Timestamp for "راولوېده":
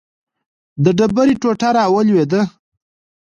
1.77-2.41